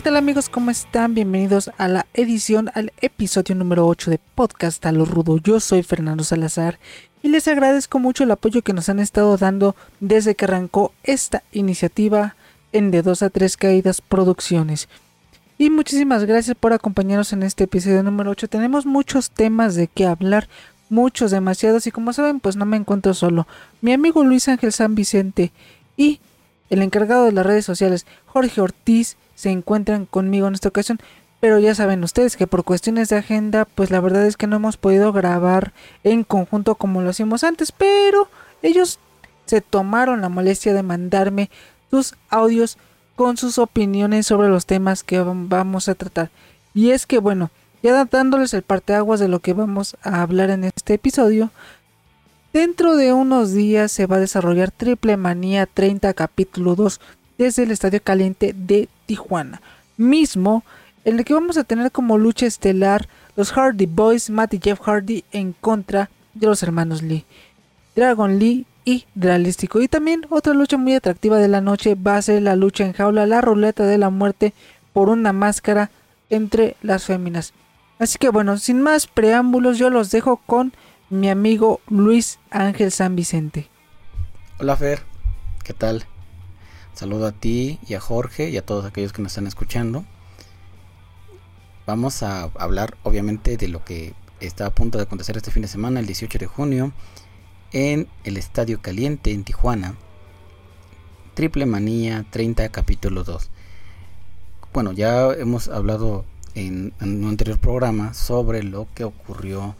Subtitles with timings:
[0.00, 0.48] ¿qué tal amigos?
[0.48, 1.12] ¿Cómo están?
[1.12, 5.36] Bienvenidos a la edición, al episodio número 8 de Podcast a lo Rudo.
[5.36, 6.78] Yo soy Fernando Salazar
[7.22, 11.42] y les agradezco mucho el apoyo que nos han estado dando desde que arrancó esta
[11.52, 12.34] iniciativa
[12.72, 14.88] en De 2 a 3 Caídas Producciones.
[15.58, 18.48] Y muchísimas gracias por acompañarnos en este episodio número 8.
[18.48, 20.48] Tenemos muchos temas de qué hablar,
[20.88, 21.86] muchos, demasiados.
[21.86, 23.46] Y como saben, pues no me encuentro solo.
[23.82, 25.52] Mi amigo Luis Ángel San Vicente
[25.98, 26.20] y
[26.70, 30.98] el encargado de las redes sociales, Jorge Ortiz, se encuentran conmigo en esta ocasión.
[31.40, 34.56] Pero ya saben ustedes que por cuestiones de agenda, pues la verdad es que no
[34.56, 35.72] hemos podido grabar
[36.04, 37.72] en conjunto como lo hacíamos antes.
[37.72, 38.28] Pero
[38.62, 38.98] ellos
[39.46, 41.50] se tomaron la molestia de mandarme
[41.90, 42.76] sus audios
[43.16, 46.30] con sus opiniones sobre los temas que vamos a tratar.
[46.74, 47.50] Y es que bueno,
[47.82, 51.50] ya dándoles el parteaguas de lo que vamos a hablar en este episodio,
[52.52, 57.00] dentro de unos días se va a desarrollar Triple Manía 30 capítulo 2
[57.38, 59.60] desde el Estadio Caliente de Tijuana,
[59.96, 60.64] mismo
[61.04, 64.80] en el que vamos a tener como lucha estelar los Hardy Boys, Matt y Jeff
[64.80, 67.24] Hardy en contra de los hermanos Lee.
[67.96, 69.80] Dragon Lee y realístico.
[69.80, 72.92] Y también otra lucha muy atractiva de la noche va a ser la lucha en
[72.92, 74.52] jaula, la ruleta de la muerte
[74.92, 75.90] por una máscara
[76.28, 77.52] entre las féminas.
[77.98, 80.72] Así que bueno, sin más preámbulos, yo los dejo con
[81.10, 83.68] mi amigo Luis Ángel San Vicente.
[84.60, 85.02] Hola Fer,
[85.64, 86.04] ¿qué tal?
[86.94, 90.04] Saludo a ti y a Jorge y a todos aquellos que nos están escuchando.
[91.84, 95.68] Vamos a hablar obviamente de lo que está a punto de acontecer este fin de
[95.68, 96.92] semana, el 18 de junio,
[97.72, 99.96] en el Estadio Caliente en Tijuana.
[101.34, 103.50] Triple Manía 30 capítulo 2.
[104.72, 109.74] Bueno, ya hemos hablado en, un anterior programa sobre lo que ocurrió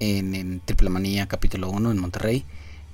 [0.00, 2.44] en, Triple Manía capítulo 1 en Monterrey.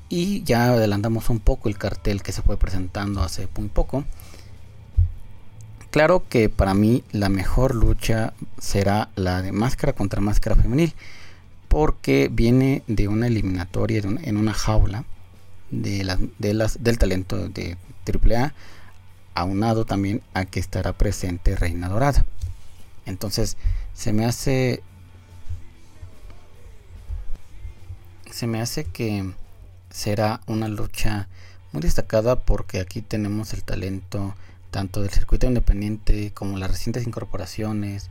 [0.08, 4.04] Y ya adelantamos un poco el cartel que se fue presentando hace muy poco.
[5.90, 10.94] Claro que para mí la mejor lucha será la de máscara contra máscara femenil
[11.68, 15.04] porque viene de una eliminatoria en una jaula
[15.72, 17.76] de, las, del talento de
[18.06, 18.54] AAA,
[19.34, 22.24] aunado también a que estará presente Reina Dorada.
[23.06, 23.56] Entonces,
[23.94, 24.82] se me hace.
[28.32, 29.30] Se me hace que
[29.90, 31.28] será una lucha
[31.70, 34.34] muy destacada porque aquí tenemos el talento
[34.70, 38.08] tanto del circuito independiente como las recientes incorporaciones,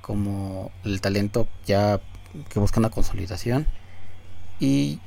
[0.00, 2.00] como el talento ya
[2.48, 3.66] que busca una consolidación
[4.58, 4.98] y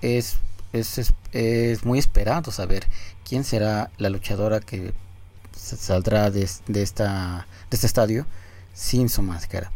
[0.00, 0.38] es,
[0.72, 2.86] es, es, muy esperado saber
[3.28, 4.94] quién será la luchadora que
[5.54, 8.26] saldrá de, de, esta, de este estadio
[8.72, 9.70] sin su máscara.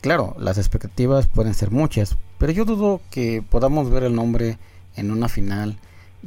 [0.00, 4.58] Claro, las expectativas pueden ser muchas, pero yo dudo que podamos ver el nombre
[4.96, 5.78] en una final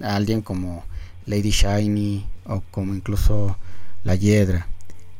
[0.02, 0.86] a alguien como
[1.26, 3.58] Lady Shiny o como incluso
[4.06, 4.66] la Hiedra.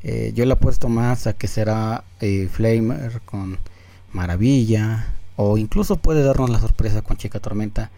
[0.04, 3.60] Eh, yo le apuesto más a que será eh, Flamer con
[4.14, 7.92] maravilla o incluso puede darnos la sorpresa con Chica Tormenta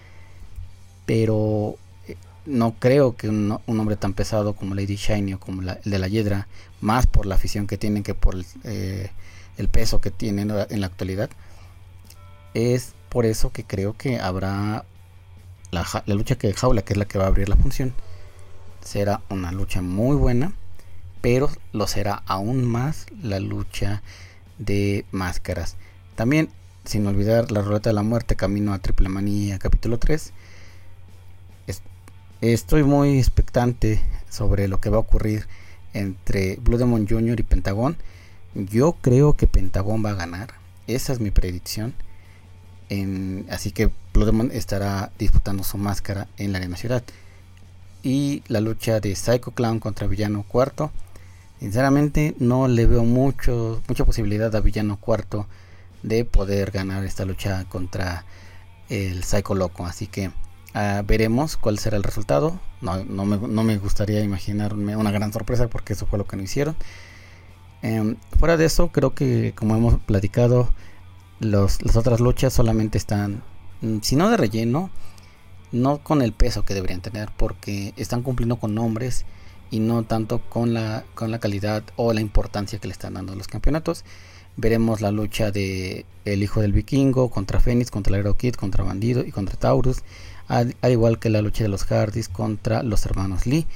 [1.06, 1.75] pero
[2.08, 2.16] eh,
[2.47, 6.08] no creo que un, hombre tan pesado como Lady Shiny o como el de la
[6.08, 6.47] Hiedra
[6.81, 11.29] más por la afición que tienen que por el, peso que tienen en la actualidad
[12.57, 14.85] es por eso que creo que habrá
[15.72, 17.94] la, lucha que jaula que es la que va a abrir la función
[18.81, 20.53] será una lucha muy buena
[21.22, 24.01] pero lo será aún más la lucha
[24.57, 25.78] de máscaras
[26.17, 26.50] también,
[26.84, 30.34] sin olvidar la ruleta de la muerte, camino a Triple Manía, capítulo 3.
[32.41, 35.46] estoy muy expectante sobre lo que va a ocurrir
[35.94, 37.40] entre Blue Demon Jr.
[37.40, 37.97] y Pentagón.
[38.56, 40.56] Yo creo que Pentagón va a ganar.
[40.88, 41.94] Esa es mi predicción.
[43.50, 47.03] Así que Blue Demon estará disputando su máscara en la Arena Ciudad.
[48.03, 50.91] Y la lucha de Psycho Clown contra Villano Cuarto.
[51.59, 55.47] Sinceramente no le veo mucho, mucha posibilidad a Villano Cuarto
[56.03, 58.26] de poder ganar esta lucha contra
[58.90, 59.85] el Psycho Loco.
[59.85, 60.32] Así que
[60.73, 62.59] ah, veremos cuál será el resultado.
[62.82, 66.76] No, me, gustaría imaginarme una gran sorpresa porque eso fue lo que no hicieron.
[67.82, 70.70] Em, fuera de eso, creo que como hemos platicado,
[71.39, 73.43] las otras luchas solamente están,
[73.81, 74.89] mm, si no de relleno,
[75.72, 79.25] no con el peso que deberían tener porque están cumpliendo con nombres
[79.69, 83.35] y no tanto con la, con la calidad o la importancia que le están dando
[83.35, 84.05] los campeonatos.
[84.55, 88.84] Veremos la lucha de el hijo del vikingo contra Fénix, contra el Hero Kid, contra
[88.84, 90.03] Bandido y contra Taurus.
[90.47, 93.67] Al, igual que la lucha de los Hardys contra los hermanos Lee.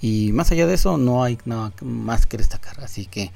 [0.00, 2.80] Y más allá de eso, no hay nada más que destacar.
[2.82, 3.30] Así que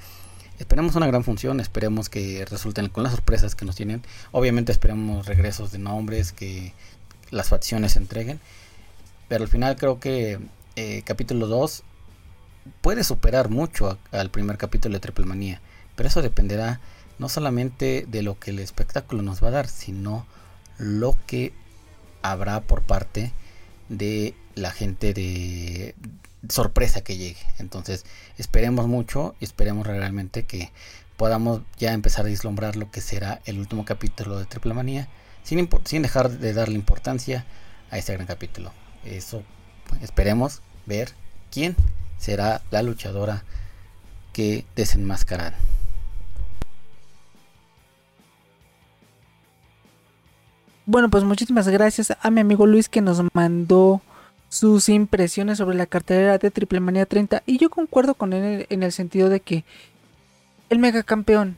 [0.59, 1.61] esperemos una gran función.
[1.61, 4.03] Esperemos que resulten con las sorpresas que nos tienen.
[4.33, 6.73] Obviamente esperemos regresos de nombres, que
[7.31, 8.41] las facciones se entreguen.
[9.29, 10.39] Pero al final creo que
[10.77, 11.83] eh, capítulo 2
[12.81, 15.61] puede superar mucho al primer capítulo de Triple Manía.
[15.95, 16.81] Pero eso dependerá
[17.19, 20.27] no solamente de lo que el espectáculo nos va a dar, sino
[20.79, 21.53] lo que
[22.23, 23.33] habrá por parte
[23.89, 25.95] de la gente de
[26.51, 27.41] sorpresa que llegue.
[27.59, 28.05] Entonces,
[28.39, 30.71] esperemos mucho y esperemos realmente que
[31.17, 35.09] podamos ya empezar a vislumbrar lo que será el último capítulo de Triple Manía,
[35.43, 37.47] sin, sin dejar de darle importancia
[37.91, 38.73] a este gran capítulo.
[39.05, 39.43] Eso
[40.03, 41.13] esperemos ver
[41.51, 41.77] quién
[42.19, 43.45] será la luchadora
[44.33, 45.55] que desenmascararán.
[50.89, 54.01] Bueno, pues muchísimas gracias a mi amigo Luis que nos mandó
[54.49, 58.83] sus impresiones sobre la cartelera de Triple Manía 30 y yo concuerdo con él en
[58.83, 59.65] el sentido de que
[60.69, 61.57] el megacampeón,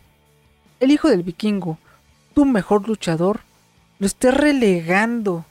[0.80, 1.78] el hijo del vikingo,
[2.34, 3.40] tu mejor luchador,
[3.98, 5.44] lo esté relegando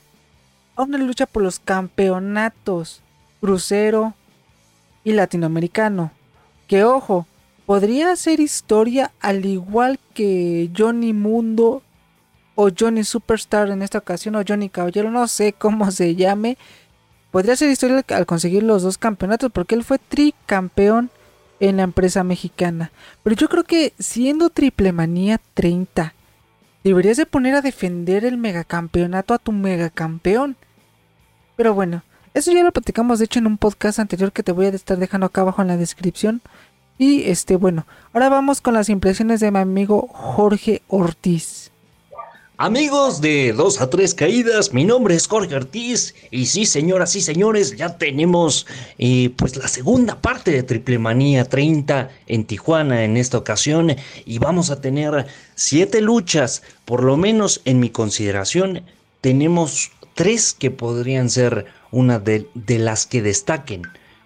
[0.76, 3.02] a una lucha por los campeonatos
[3.40, 4.14] crucero
[5.04, 6.12] y latinoamericano.
[6.66, 7.26] Que ojo,
[7.66, 11.82] podría ser historia al igual que Johnny Mundo
[12.54, 16.58] o Johnny Superstar en esta ocasión, o Johnny Caballero, no sé cómo se llame.
[17.30, 21.10] Podría ser historia al conseguir los dos campeonatos, porque él fue tricampeón
[21.60, 22.90] en la empresa mexicana.
[23.22, 26.14] Pero yo creo que siendo Triple Manía 30,
[26.84, 30.56] deberías de poner a defender el megacampeonato a tu megacampeón.
[31.56, 32.02] Pero bueno,
[32.34, 34.98] eso ya lo platicamos de hecho en un podcast anterior que te voy a estar
[34.98, 36.40] dejando acá abajo en la descripción.
[36.96, 41.67] Y este, bueno, ahora vamos con las impresiones de mi amigo Jorge Ortiz.
[42.60, 47.20] Amigos de 2 a 3 caídas, mi nombre es Jorge Ortiz y sí señoras y
[47.20, 48.66] señores, ya tenemos
[48.98, 53.94] eh, pues la segunda parte de Triple Manía 30 en Tijuana en esta ocasión
[54.26, 58.82] y vamos a tener siete luchas, por lo menos en mi consideración
[59.20, 63.82] tenemos tres que podrían ser una de, las que destaquen,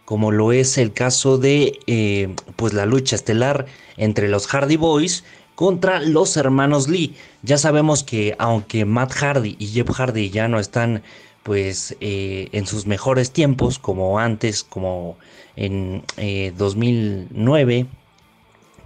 [0.06, 3.66] como lo es el caso de eh, pues la lucha estelar
[3.98, 5.22] entre los Hardy Boys
[5.54, 7.14] contra los hermanos Lee.
[7.42, 11.02] Ya sabemos que aunque Matt Hardy y Jeff Hardy ya no están
[11.42, 15.16] pues eh, en sus mejores tiempos como antes, como
[15.56, 16.04] en
[16.56, 17.86] 2009, eh,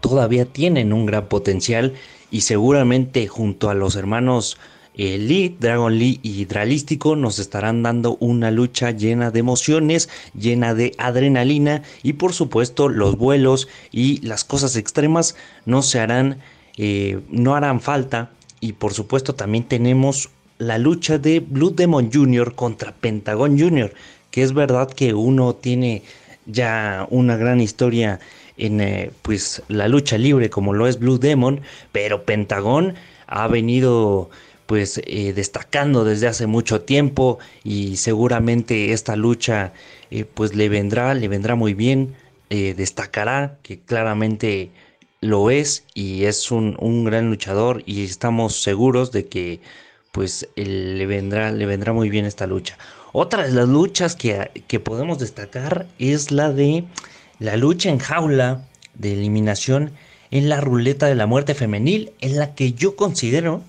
[0.00, 1.92] todavía tienen un gran potencial
[2.30, 4.56] y seguramente junto a los hermanos
[4.94, 10.72] eh, Lee, Dragon Lee y Hidralístico nos estarán dando una lucha llena de emociones, llena
[10.72, 15.36] de adrenalina y por supuesto los vuelos y las cosas extremas
[15.66, 16.40] no se harán
[17.30, 18.35] no harán falta.
[18.66, 20.28] Y por supuesto también tenemos
[20.58, 22.56] la lucha de Blue Demon Jr.
[22.56, 23.94] contra Pentagon Jr.,
[24.32, 26.02] que es verdad que uno tiene
[26.46, 28.18] ya una gran historia
[28.56, 31.60] en eh, pues la lucha libre como lo es Blue Demon,
[31.92, 32.94] pero Pentagon
[33.28, 34.30] ha venido
[34.66, 39.74] pues eh, destacando desde hace mucho tiempo y seguramente esta lucha
[40.34, 42.16] pues le vendrá, le vendrá muy bien,
[42.48, 44.70] destacará que claramente
[45.20, 49.60] lo es y es un, gran luchador y estamos seguros de que
[50.12, 52.78] pues le vendrá, le vendrá muy bien esta lucha.
[53.12, 56.84] Otra de las luchas que, que podemos destacar es la de
[57.38, 59.92] la lucha en jaula de eliminación
[60.30, 63.62] en la ruleta de la muerte femenil, en la que yo considero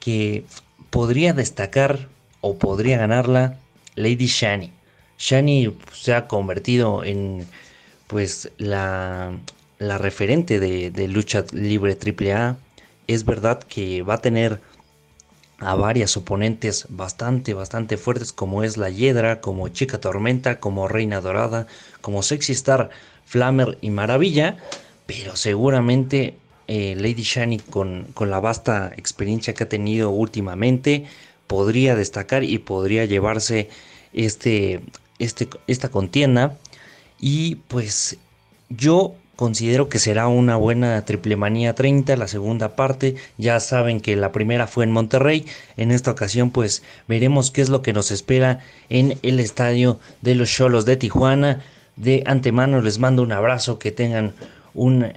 [0.00, 0.44] que
[0.90, 2.08] podría destacar
[2.40, 3.58] o podría ganarla
[3.94, 4.72] Lady Shani.
[5.18, 7.46] Shani se ha convertido en
[8.06, 9.32] pues la
[9.78, 12.56] la referente de, lucha libre AAA,
[13.06, 14.60] es verdad que va a tener
[15.58, 21.20] a varias oponentes bastante, bastante fuertes como es la Hiedra, como Chica Tormenta, como Reina
[21.20, 21.66] Dorada,
[22.00, 22.90] como Sexy Star,
[23.24, 24.58] Flammer y Maravilla,
[25.06, 26.36] pero seguramente
[26.68, 31.06] eh, Lady Shani con, con, la vasta experiencia que ha tenido últimamente
[31.46, 33.68] podría destacar y podría llevarse
[34.12, 34.80] este,
[35.18, 36.58] este, esta contienda.
[37.20, 38.18] Y pues
[38.68, 43.16] yo Considero que será una buena Triple Manía 30, la segunda parte.
[43.36, 45.44] Ya saben que la primera fue en Monterrey.
[45.76, 50.34] En esta ocasión, pues veremos qué es lo que nos espera en el estadio de
[50.36, 51.62] los Cholos de Tijuana.
[51.96, 54.32] De antemano les mando un abrazo, que tengan
[54.72, 55.12] un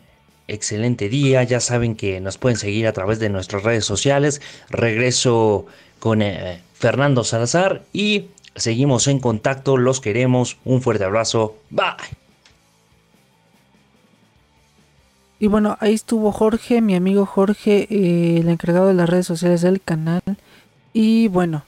[0.49, 1.43] excelente día.
[1.43, 4.41] Ya saben que nos pueden seguir a través de nuestras redes sociales.
[4.69, 5.65] Regreso
[5.99, 9.77] con eh, Fernando Salazar y seguimos en contacto.
[9.77, 10.57] Los queremos.
[10.65, 11.55] Un fuerte abrazo.
[11.69, 12.18] Bye.
[15.39, 19.61] Y bueno, ahí estuvo Jorge, mi amigo Jorge, eh, el encargado de las redes sociales
[19.61, 20.21] del canal.
[20.91, 21.63] Y bueno,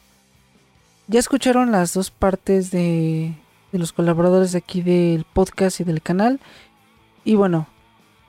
[1.07, 3.33] ya escucharon las dos partes de,
[3.71, 6.41] de los colaboradores de aquí del podcast y del canal.
[7.23, 7.67] Y bueno,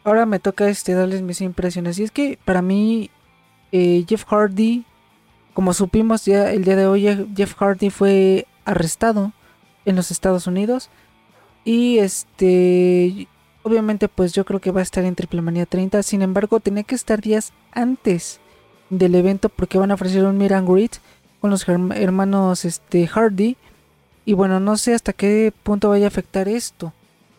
[0.05, 1.99] ahora me toca este darles mis impresiones.
[1.99, 3.11] Y es que para mí,
[3.73, 4.85] eh, Jeff Hardy,
[5.55, 9.33] como supimos ya el día de hoy, Jeff Hardy fue arrestado
[9.85, 10.89] en los Estados Unidos.
[11.65, 13.27] Y este,
[13.63, 16.03] obviamente pues yo creo que va a estar en Triple Manía 30.
[16.03, 18.41] Sin embargo, tenía que estar días antes
[18.91, 20.91] del evento porque van a ofrecer un meet and
[21.41, 23.57] con los hermanos este, Hardy.
[24.25, 26.93] Y bueno, no sé hasta qué punto vaya a afectar esto.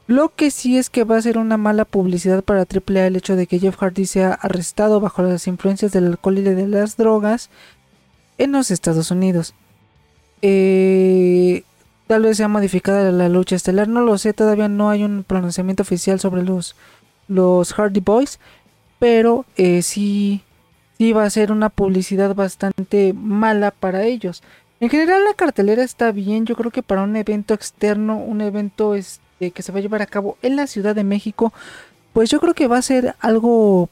[0.08, 3.38] Lo que sí es que va a ser una mala publicidad para AAA el hecho
[3.38, 7.50] de que Jeff Hardy sea arrestado bajo las influencias del alcohol y de las drogas
[8.38, 9.54] en los Estados Unidos.
[10.42, 11.64] Eh,
[12.14, 15.82] tal vez sea modificada la lucha estelar, no lo sé, todavía no hay un pronunciamiento
[15.82, 16.76] oficial sobre los,
[17.28, 18.40] los Hardy Boys,
[19.00, 20.44] pero eh, sí,
[21.00, 24.44] sí va a ser una publicidad bastante mala para ellos.
[24.80, 28.94] En general la cartelera está bien, yo creo que para un evento externo, un evento
[28.94, 31.52] este, que se va a llevar a cabo en la Ciudad de México,
[32.14, 33.90] pues yo creo que va a ser algo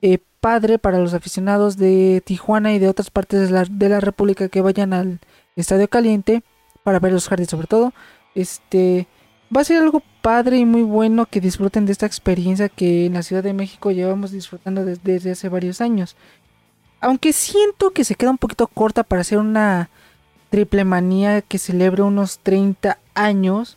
[0.00, 3.98] eh, padre para los aficionados de Tijuana y de otras partes de la, de la
[3.98, 5.18] República que vayan al
[5.56, 6.44] Estadio Caliente
[6.84, 7.92] para ver los jardines sobre todo.
[8.36, 9.08] Este
[9.54, 13.14] va a ser algo padre y muy bueno que disfruten de esta experiencia que en
[13.14, 16.16] la Ciudad de México llevamos disfrutando desde, hace varios años.
[17.00, 19.90] Aunque siento que se queda un poquito corta para hacer una
[20.50, 23.76] triple manía que celebre unos 30 años.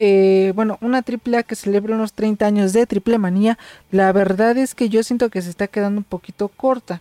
[0.00, 3.58] Eh, bueno, una triple A que celebre unos 30 años de triple manía.
[3.90, 7.00] La verdad es que yo siento que se está quedando un poquito corta.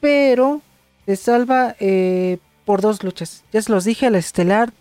[0.00, 0.62] Pero
[1.04, 2.38] se salva eh,
[2.70, 3.42] por dos luchas.
[3.52, 4.72] Ya se los dije, la estelar,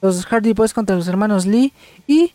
[0.00, 1.72] los Hardy Boys contra los hermanos Lee
[2.06, 2.34] y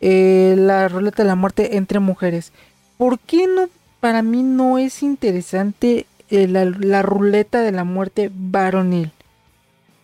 [0.00, 2.50] eh, la ruleta de la muerte entre mujeres.
[2.96, 3.68] ¿Por qué no?
[4.00, 9.12] Para mí no es interesante eh, la, ruleta de la muerte varonil.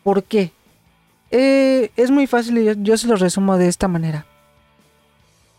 [0.05, 0.53] ¿Por qué?
[1.33, 4.25] es muy fácil yo, yo se lo resumo de esta manera.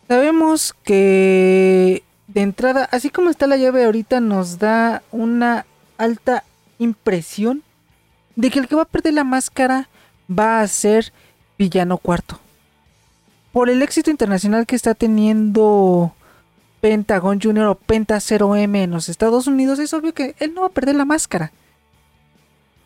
[0.08, 5.66] Sabemos que de entrada, así como está la llave ahorita, nos da una
[5.98, 6.46] alta
[6.80, 7.62] impresión
[8.36, 9.90] de que el que va a perder la máscara
[10.30, 11.14] va a ser
[11.58, 12.40] Villano Cuarto.
[13.52, 16.14] Por el éxito internacional que está teniendo
[16.82, 20.68] Pentagon Junior o Penta 0M en los Estados Unidos, es obvio que él no va
[20.68, 21.52] a perder la máscara.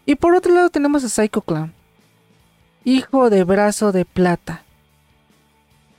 [0.05, 1.73] Y por otro lado tenemos a Psycho Clown,
[2.83, 4.63] hijo de brazo de plata,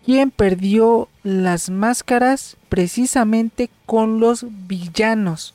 [0.04, 5.54] quien perdió las máscaras precisamente con los villanos.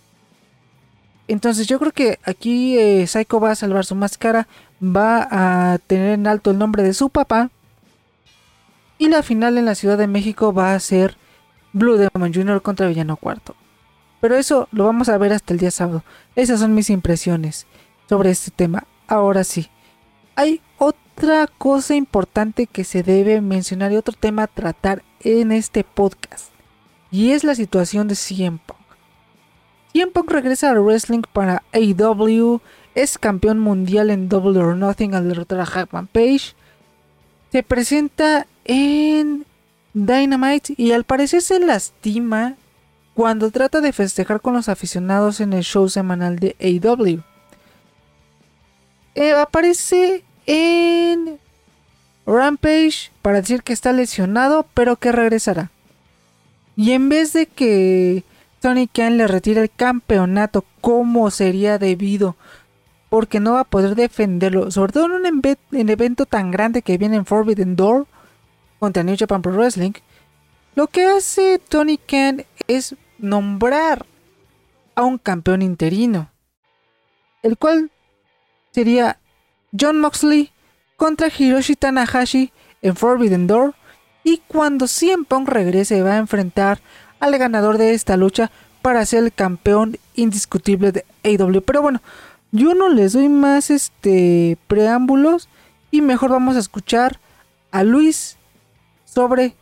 [1.28, 4.48] Entonces yo creo que aquí eh, Psycho va a salvar su máscara,
[4.82, 7.50] va a tener en alto el nombre de su papá.
[8.98, 11.18] Y la final en la Ciudad de México va a ser
[11.74, 12.62] Blue Demon Jr.
[12.62, 13.56] contra Villano Cuarto.
[14.22, 16.04] Pero eso lo vamos a ver hasta el día sábado.
[16.36, 17.68] Esas son mis impresiones
[18.08, 18.86] sobre este tema.
[19.08, 19.70] Ahora sí,
[20.36, 25.84] hay otra cosa importante que se debe mencionar y otro tema a tratar en este
[25.84, 26.52] podcast.
[27.12, 28.60] Y es la situación de CM
[29.96, 32.60] CM Punk regresa al wrestling para AEW,
[32.96, 36.54] es campeón mundial en Double or Nothing al derrotar a Hackman Page.
[37.50, 39.46] Se presenta en
[39.94, 42.56] Dynamite y al parecer se lastima
[43.14, 47.24] cuando trata de festejar con los aficionados en el show semanal de AEW.
[49.16, 51.40] Eh, aparece en
[52.26, 55.72] Rampage para decir que está lesionado pero que regresará.
[56.76, 58.26] Y en vez de que
[58.60, 62.36] Tony Khan le retira el campeonato como sería debido.
[63.10, 64.72] Porque no va a poder defenderlo.
[64.72, 68.08] Sobre todo en un evento tan grande que viene en Forbidden Door.
[68.80, 69.94] Contra New Japan Pro Wrestling.
[70.76, 74.06] Lo que hace Tony Khan es nombrar
[74.96, 76.32] a un campeón interino.
[77.44, 77.92] El cual
[78.72, 79.20] sería
[79.80, 80.52] John Moxley
[80.98, 83.76] contra Hiroshi Tanahashi en Forbidden Door.
[84.24, 86.80] Y cuando CM Punk regrese va a enfrentar
[87.26, 88.52] al ganador de esta lucha
[88.82, 91.62] para ser el campeón indiscutible de AW.
[91.62, 92.02] Pero bueno,
[92.52, 95.50] yo no les doy más este preámbulos
[95.90, 97.20] y mejor vamos a escuchar
[97.72, 98.38] a Luis
[99.06, 99.56] sobre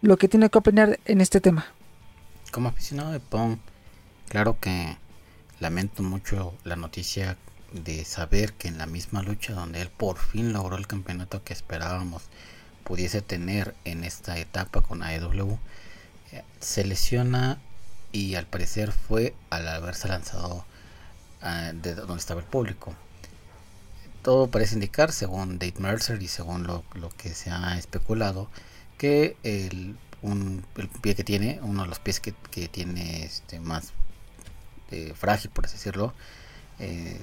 [0.00, 1.66] lo que tiene que opinar en este tema.
[2.50, 3.58] Como aficionado de Pong,
[4.28, 4.96] claro que
[5.60, 7.36] lamento mucho la noticia
[7.72, 11.52] de saber que en la misma lucha donde él por fin logró el campeonato que
[11.52, 12.22] esperábamos
[12.82, 15.58] pudiese tener en esta etapa con AEW,
[16.60, 17.58] se lesiona
[18.12, 20.64] y al parecer fue al haberse lanzado
[21.42, 22.94] ah, de donde estaba el público.
[24.22, 26.84] Todo parece indicar, según Dave Mercer y según lo,
[27.16, 28.50] que se ha especulado,
[28.98, 29.96] que el,
[31.00, 32.32] pie que tiene, uno de los pies que,
[32.68, 33.92] tiene este, más
[34.90, 36.12] eh, frágil, por así decirlo,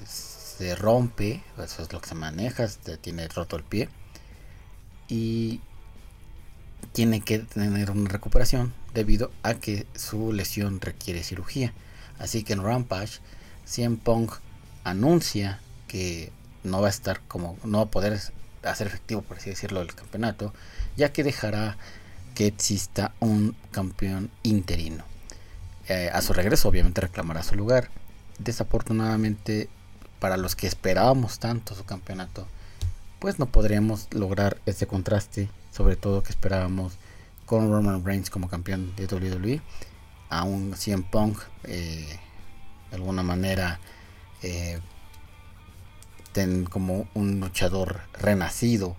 [0.04, 2.66] se rompe, eso es lo que se maneja,
[3.00, 3.88] tiene roto el pie
[5.08, 5.60] y
[6.98, 11.72] tiene que tener una recuperación debido a que su lesión requiere cirugía.
[12.18, 13.20] Así que en Rampage,
[13.64, 14.32] CM Punk
[14.82, 16.32] anuncia que
[16.64, 18.20] no va a estar como, no va a poder
[18.64, 20.52] hacer efectivo, por así decirlo, el campeonato,
[20.96, 21.78] ya que dejará
[22.34, 25.04] que exista un campeón interino.
[25.86, 27.90] Eh, a su regreso, obviamente, reclamará su lugar.
[28.40, 29.68] Desafortunadamente,
[30.18, 32.48] para los que esperábamos tanto su campeonato,
[33.20, 36.98] pues no podríamos lograr ese contraste, sobre todo que esperábamos
[37.46, 39.60] con Roman Reigns como campeón de WWE,
[40.28, 42.18] a un CM Punk eh,
[42.90, 43.80] de alguna manera
[44.42, 44.80] eh,
[46.70, 48.94] como un luchador renacido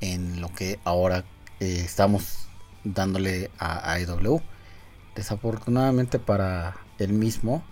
[0.00, 1.24] en lo que ahora
[1.58, 2.46] eh, estamos
[2.84, 4.40] dándole a AEW.
[5.14, 7.62] Desafortunadamente para él mismo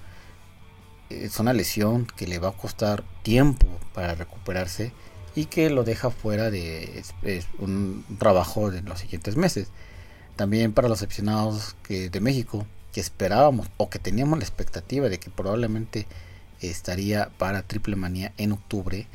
[1.09, 4.93] es una lesión que le va a costar tiempo para recuperarse
[5.39, 7.05] y que lo deja fuera de
[7.61, 9.69] un trabajo de los siguientes meses.
[10.35, 15.31] También para los aficionados de México que esperábamos o que teníamos la expectativa de que
[15.31, 16.09] probablemente
[16.61, 19.07] estaría para Triple Manía en octubre,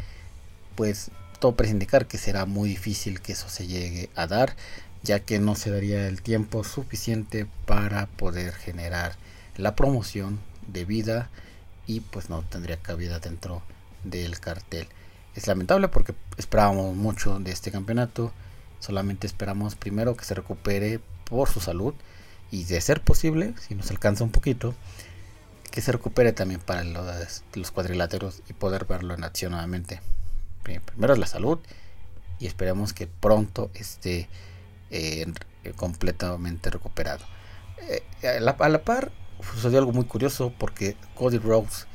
[0.75, 4.55] pues todo parece indicar que será muy difícil que eso se llegue a dar,
[5.03, 9.17] ya que no se daría el tiempo suficiente para poder generar
[9.57, 10.39] la promoción
[10.69, 11.29] debida
[11.85, 13.61] y pues no tendría cabida dentro
[14.05, 14.87] del cartel.
[15.35, 18.31] Es lamentable porque esperábamos mucho de este campeonato,
[18.79, 21.93] solamente esperamos primero que se recupere por su salud
[22.51, 24.75] y de ser posible, si nos alcanza un poquito,
[25.71, 30.01] que se recupere también para los, cuadriláteros y poder verlo en acción nuevamente.
[30.61, 31.57] Primero es la salud
[32.39, 34.29] y esperemos que pronto esté
[34.91, 35.25] eh,
[35.75, 37.25] completamente recuperado.
[37.89, 38.03] Eh,
[38.37, 39.11] a, la, par
[39.55, 41.87] sucedió algo muy curioso porque Cody Rhodes,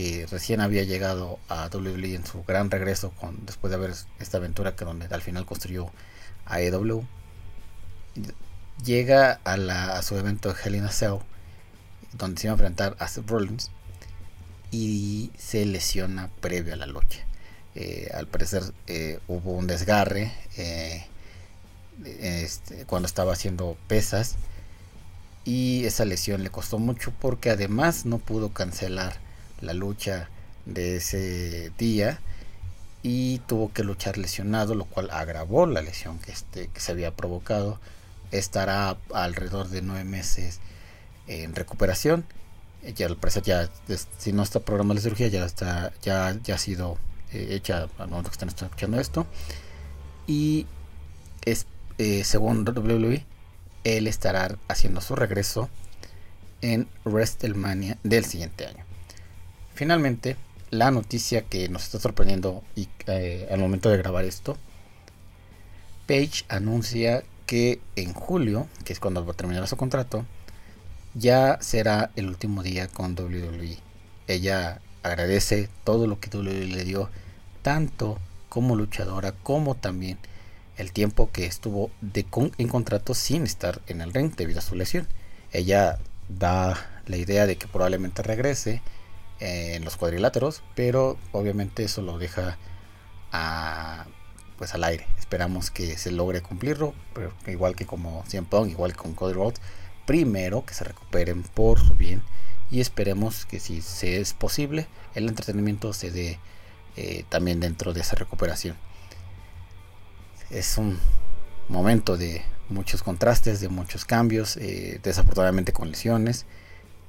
[0.00, 4.38] que recién había llegado a WWE en su gran regreso con, después de haber esta
[4.38, 5.90] aventura que donde al final construyó
[6.46, 7.04] a EW,
[8.82, 11.18] llega a, su evento Hell in a Cell
[12.14, 13.70] donde se iba a enfrentar a Seth Rollins
[14.70, 17.26] y se lesiona previo a la lucha.
[17.74, 21.06] Eh, al parecer eh, hubo un desgarre eh,
[22.04, 24.36] este, cuando estaba haciendo pesas
[25.44, 29.28] y esa lesión le costó mucho porque además no pudo cancelar
[29.60, 30.28] la lucha
[30.66, 32.20] de ese día
[33.02, 37.14] y tuvo que luchar lesionado, lo cual agravó la lesión que, este, que se había
[37.14, 37.80] provocado.
[38.30, 40.60] Estará alrededor de nueve meses
[41.26, 42.24] en recuperación.
[42.94, 43.08] Ya
[43.42, 43.70] ya,
[44.18, 46.98] si no está programada la cirugía, ya está, ya, ya ha sido
[47.32, 49.26] eh, hecha al momento que están escuchando esto.
[50.26, 50.66] Y
[51.44, 51.66] es,
[51.98, 53.24] eh, según WWE,
[53.84, 55.68] él estará haciendo su regreso
[56.62, 58.89] en WrestleMania del siguiente año.
[59.80, 60.36] Finalmente,
[60.68, 64.58] la noticia que nos está sorprendiendo y eh, al momento de grabar esto,
[66.06, 70.26] Page anuncia que en julio, que es cuando va a terminar su contrato,
[71.14, 73.78] ya será el último día con WWE.
[74.26, 77.08] Ella agradece todo lo que WWE le dio,
[77.62, 78.18] tanto
[78.50, 80.18] como luchadora como también
[80.76, 82.26] el tiempo que estuvo de
[82.58, 85.08] en contrato sin estar en el ring debido a su lesión.
[85.54, 88.82] Ella da la idea de que probablemente regrese
[89.40, 92.58] en los cuadriláteros, pero obviamente eso lo deja
[93.32, 94.06] a,
[94.58, 95.06] pues al aire.
[95.18, 99.32] Esperamos que se logre cumplirlo, pero igual que como CM Punk, igual que con Cody
[99.32, 99.60] Rhodes,
[100.06, 102.22] primero que se recuperen por su bien
[102.70, 106.38] y esperemos que si se es posible el entretenimiento se dé
[106.96, 108.76] eh, también dentro de esa recuperación
[110.50, 110.98] es un
[111.68, 116.46] momento de muchos contrastes de muchos cambios eh, desafortunadamente con lesiones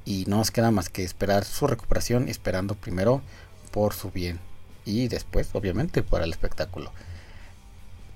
[0.06, 3.22] y no nos queda más que esperar su recuperación esperando primero
[3.72, 4.40] por su bien
[4.86, 6.92] y después obviamente para el espectáculo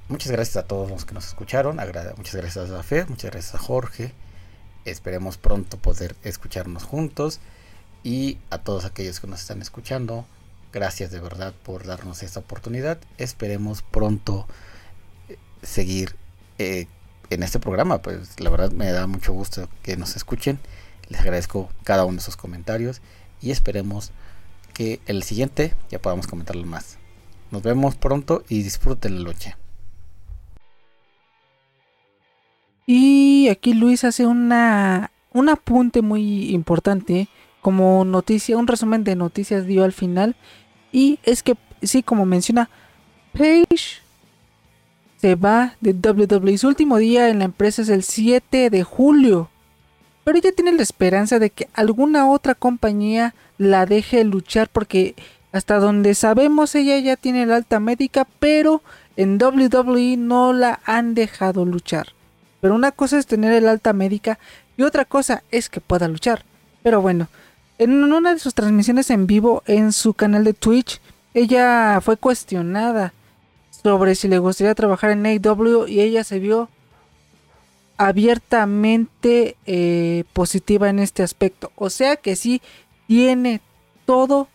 [0.10, 1.78] muchas gracias a todos los que nos escucharon
[2.17, 4.13] muchas gracias a Fe muchas gracias a Jorge
[4.86, 7.39] Esperemos pronto poder escucharnos juntos.
[8.04, 10.28] Y a todos aquellos que nos están escuchando,
[10.71, 13.00] gracias de verdad por darnos esta oportunidad.
[13.17, 14.48] Esperemos pronto
[15.28, 16.15] eh, seguir
[16.60, 16.86] eh,
[17.32, 18.04] en este programa.
[18.04, 20.60] Pues la verdad me da mucho gusto que nos escuchen.
[21.09, 23.01] Les agradezco cada uno de sus comentarios
[23.41, 24.11] y esperemos
[24.73, 26.97] que el siguiente ya podamos comentarlo más.
[27.51, 29.55] Nos vemos pronto y disfruten la noche.
[32.85, 37.27] Y aquí Luis hace una, un apunte muy importante,
[37.61, 40.35] como noticia, un resumen de noticias dio al final.
[40.91, 42.69] Y es que, sí, como menciona,
[43.33, 44.01] Page
[45.17, 46.57] se va de WWE.
[46.57, 49.49] Su último día en la empresa es el 7 de julio.
[50.25, 55.15] Pero ella tiene la esperanza de que alguna otra compañía la deje luchar porque
[55.53, 58.81] hasta donde sabemos ella ya tiene la alta médica, pero
[59.15, 62.07] en WWE no la han dejado luchar.
[62.59, 64.39] Pero una cosa es tener el alta médica
[64.75, 66.43] y otra cosa es que pueda luchar.
[66.81, 67.27] Pero bueno,
[67.77, 70.99] en una de sus transmisiones en vivo en su canal de Twitch,
[71.35, 73.13] ella fue cuestionada
[73.69, 76.67] sobre si le gustaría trabajar en AW y ella se vio
[77.97, 81.71] abiertamente eh, positiva en este aspecto.
[81.75, 82.62] O sea que sí
[83.08, 83.62] tiene
[84.05, 84.47] todo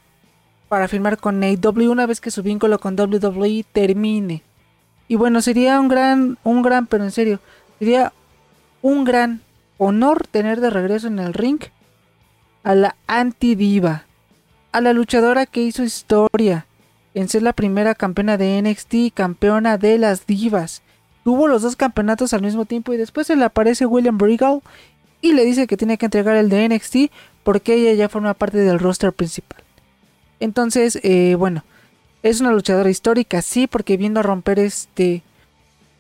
[0.69, 4.43] para firmar con AW una vez que su vínculo con WWE termine.
[5.09, 7.41] Y bueno, sería un gran, un gran, pero en serio,
[7.79, 8.13] sería
[8.83, 9.43] un gran
[9.79, 11.61] honor tener de regreso en el ring
[12.63, 14.05] a la anti-diva,
[14.73, 16.67] a la luchadora que hizo historia
[17.15, 20.83] en ser la primera campeona de NXT y campeona de las divas.
[21.25, 24.63] Tuvo los dos campeonatos al mismo tiempo y después se le aparece William Regal
[25.21, 28.59] y le dice que tiene que entregar el de NXT porque ella ya forma parte
[28.59, 29.63] del roster principal.
[30.41, 31.65] Entonces, eh, bueno,
[32.23, 35.23] es una luchadora histórica, sí, porque viendo a romper este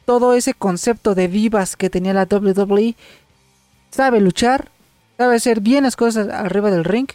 [0.04, 2.96] todo ese concepto de divas que tenía la WWE,
[3.90, 4.68] sabe luchar,
[5.16, 7.06] sabe hacer bien las cosas arriba del ring.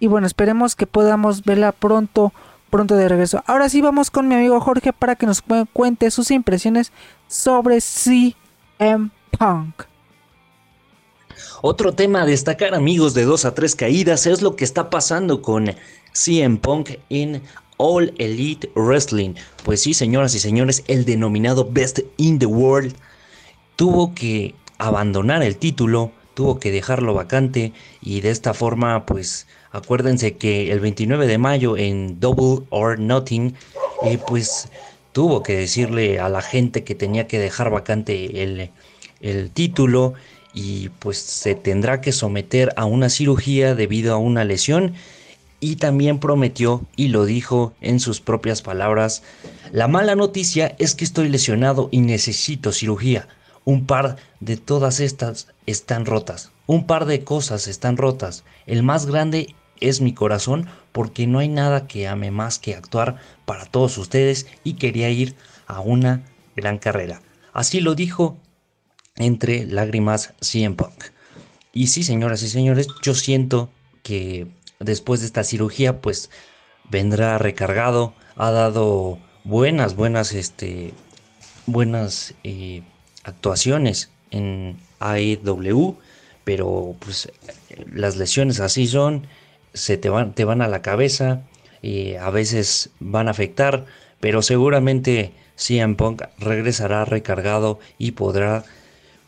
[0.00, 2.32] Y bueno, esperemos que podamos verla pronto,
[2.70, 3.44] pronto de regreso.
[3.46, 6.90] Ahora sí vamos con mi amigo Jorge para que nos cuente sus impresiones
[7.28, 9.84] sobre CM Punk.
[11.60, 15.42] Otro tema a destacar amigos de 2 a 3 caídas es lo que está pasando
[15.42, 15.74] con
[16.12, 17.42] CM Punk en
[17.76, 19.34] All Elite Wrestling.
[19.64, 22.94] Pues sí, señoras y señores, el denominado Best in the World
[23.76, 30.36] tuvo que abandonar el título, tuvo que dejarlo vacante y de esta forma pues acuérdense
[30.36, 33.54] que el 29 de mayo en Double or Nothing
[34.04, 34.68] eh, pues
[35.18, 38.70] tuvo que decirle a la gente que tenía que dejar vacante el,
[39.20, 40.14] el título
[40.54, 44.94] y pues se tendrá que someter a una cirugía debido a una lesión
[45.58, 49.24] y también prometió y lo dijo en sus propias palabras,
[49.72, 53.26] la mala noticia es que estoy lesionado y necesito cirugía.
[53.64, 56.52] Un par de todas estas están rotas.
[56.68, 58.44] Un par de cosas están rotas.
[58.66, 63.16] El más grande es mi corazón porque no hay nada que ame más que actuar
[63.44, 65.36] para todos ustedes y quería ir
[65.66, 66.24] a una
[66.56, 67.22] gran carrera.
[67.52, 68.38] Así lo dijo
[69.16, 71.04] entre lágrimas CM Punk.
[71.72, 73.70] Y sí, señoras y señores, yo siento
[74.02, 74.46] que
[74.80, 76.30] después de esta cirugía pues
[76.90, 80.94] vendrá recargado, ha dado buenas, buenas, este,
[81.66, 82.82] buenas eh,
[83.24, 85.98] actuaciones en AEW,
[86.44, 87.30] pero pues
[87.92, 89.26] las lesiones así son,
[89.74, 91.42] se te van, te van a la cabeza,
[91.82, 93.86] y a veces van a afectar,
[94.20, 98.64] pero seguramente CM Punk regresará recargado y podrá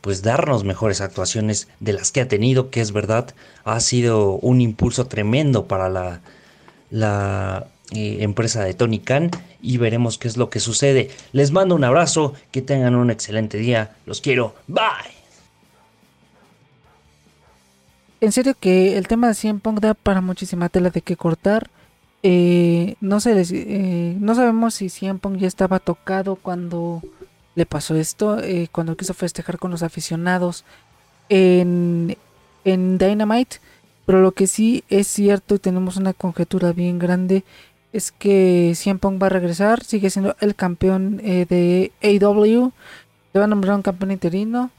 [0.00, 4.60] pues darnos mejores actuaciones de las que ha tenido, que es verdad, ha sido un
[4.60, 6.20] impulso tremendo para la,
[6.90, 11.10] la eh, empresa de Tony Khan y veremos qué es lo que sucede.
[11.32, 15.19] Les mando un abrazo, que tengan un excelente día, los quiero, bye.
[18.20, 21.70] En serio que el tema de CM Punk da para muchísima tela de que cortar.
[22.22, 27.02] Eh, no, se les, eh, no sabemos si CM Punk ya estaba tocado cuando
[27.54, 30.64] le pasó esto eh, cuando quiso festejar con los aficionados
[31.30, 32.18] en,
[32.64, 33.56] en Dynamite.
[34.04, 37.42] Pero lo que sí es cierto y tenemos una conjetura bien grande
[37.94, 42.72] es que CM Punk va a regresar, sigue siendo el campeón de AW,
[43.32, 44.70] le va a nombrar un campeón interino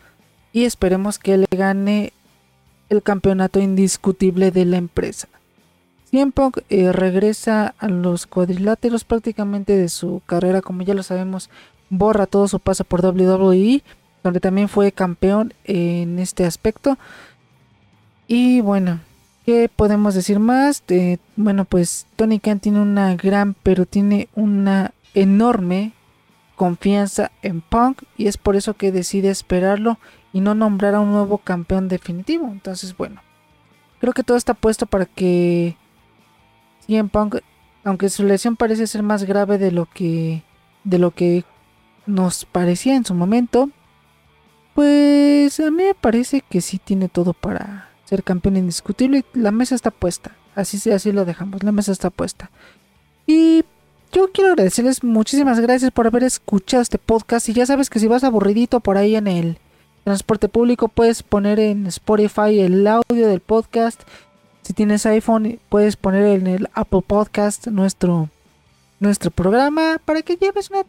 [0.53, 2.13] y esperemos que le gane
[2.91, 5.29] el campeonato indiscutible de la empresa.
[6.11, 11.49] CM Punk eh, regresa a los cuadriláteros prácticamente de su carrera, como ya lo sabemos,
[11.89, 13.81] borra todo su paso por WWE,
[14.23, 16.97] donde también fue campeón en este aspecto.
[18.27, 18.99] Y bueno,
[19.45, 20.83] ¿qué podemos decir más?
[21.37, 25.93] bueno, pues Tony Khan tiene una gran, pero tiene una enorme
[26.57, 29.97] confianza en Punk y es por eso que decide esperarlo
[30.33, 32.47] y no nombrar a un nuevo campeón definitivo.
[32.51, 33.21] Entonces, bueno,
[33.99, 35.75] creo que todo está puesto para que
[36.87, 37.37] en Punk,
[37.83, 40.43] aunque su lesión parece ser más grave de lo que
[40.83, 41.45] de lo que
[42.05, 43.69] nos parecía en su momento,
[44.73, 49.25] pues a mí me parece que sí tiene todo para ser campeón indiscutible.
[49.33, 50.35] La mesa está puesta.
[50.55, 51.63] Así, así lo dejamos.
[51.63, 52.49] La mesa está puesta.
[53.27, 53.63] Y
[54.11, 57.47] yo quiero agradecerles muchísimas gracias por haber escuchado este podcast.
[57.49, 59.59] Y ya sabes que si vas aburridito por ahí en el
[60.03, 64.01] transporte público, puedes poner en Spotify el audio del podcast.
[64.61, 68.29] Si tienes iPhone, puedes poner en el Apple Podcast nuestro,
[68.99, 70.83] nuestro programa para que lleves una,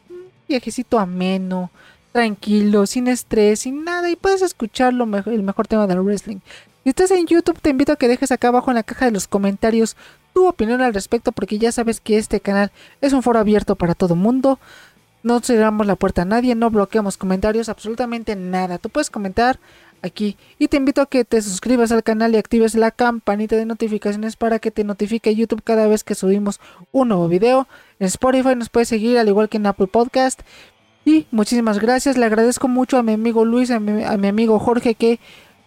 [0.49, 1.71] viajecito ameno,
[2.13, 6.39] tranquilo, sin estrés, sin nada y puedes escuchar mejor, el mejor tema del wrestling.
[6.85, 9.13] Si estás en YouTube te invito a que dejes acá abajo en la caja de
[9.13, 9.97] los comentarios
[10.35, 13.95] tu opinión al respecto porque ya sabes que este canal es un foro abierto para
[13.95, 14.59] todo mundo.
[15.23, 18.79] No cerramos la puerta a nadie, no bloqueamos comentarios, absolutamente nada.
[18.79, 19.59] Tú puedes comentar
[20.03, 20.37] aquí.
[20.59, 24.37] Y te invito a que te suscribas al canal y actives la campanita de notificaciones
[24.37, 27.69] para que te notifique YouTube cada vez que subimos un nuevo video.
[28.01, 30.41] En Spotify nos puedes seguir al igual que en Apple Podcast.
[31.05, 34.59] Y muchísimas gracias, le agradezco mucho a mi amigo Luis, a mi, a mi amigo
[34.59, 35.19] Jorge que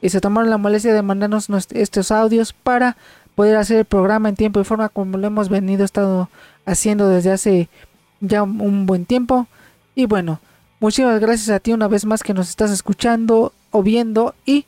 [0.02, 2.96] se tomaron la molestia de mandarnos estos audios para
[3.34, 6.30] poder hacer el programa en tiempo y forma como lo hemos venido estado
[6.66, 7.70] haciendo desde hace
[8.28, 9.48] ya un buen tiempo.
[9.96, 10.40] Y bueno,
[10.80, 14.66] muchísimas gracias a ti una vez más que nos estás escuchando o viendo y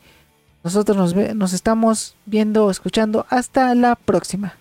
[0.63, 4.55] nosotros nos, nos estamos viendo o escuchando hasta la próxima.